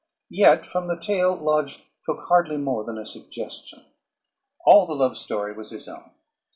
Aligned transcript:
Yet 0.31 0.65
from 0.65 0.87
the 0.87 0.97
"Tale" 0.99 1.35
Lodge 1.37 1.83
took 2.03 2.21
hardly 2.23 2.57
more 2.57 2.83
than 2.83 2.97
a 2.97 3.05
suggestion. 3.05 3.85
All 4.65 4.87
the 4.87 4.95
love 4.95 5.15
story 5.15 5.53
was 5.53 5.69
his 5.69 5.87
own. 5.87 6.09